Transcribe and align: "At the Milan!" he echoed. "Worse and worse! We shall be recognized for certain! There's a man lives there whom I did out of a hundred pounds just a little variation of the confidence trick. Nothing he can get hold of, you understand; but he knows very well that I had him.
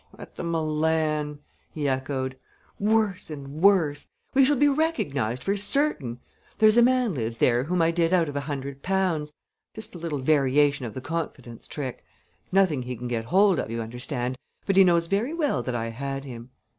"At 0.17 0.35
the 0.35 0.43
Milan!" 0.43 1.41
he 1.69 1.87
echoed. 1.87 2.35
"Worse 2.79 3.29
and 3.29 3.61
worse! 3.61 4.09
We 4.33 4.43
shall 4.43 4.55
be 4.55 4.67
recognized 4.67 5.43
for 5.43 5.55
certain! 5.55 6.19
There's 6.57 6.75
a 6.77 6.81
man 6.81 7.13
lives 7.13 7.37
there 7.37 7.65
whom 7.65 7.83
I 7.83 7.91
did 7.91 8.11
out 8.11 8.27
of 8.27 8.35
a 8.35 8.41
hundred 8.49 8.81
pounds 8.81 9.31
just 9.75 9.93
a 9.93 9.99
little 9.99 10.17
variation 10.17 10.87
of 10.87 10.95
the 10.95 11.01
confidence 11.01 11.67
trick. 11.67 12.03
Nothing 12.51 12.81
he 12.81 12.95
can 12.97 13.07
get 13.09 13.25
hold 13.25 13.59
of, 13.59 13.69
you 13.69 13.79
understand; 13.79 14.39
but 14.65 14.75
he 14.75 14.83
knows 14.83 15.05
very 15.05 15.35
well 15.35 15.61
that 15.61 15.75
I 15.75 15.89
had 15.89 16.25
him. 16.25 16.49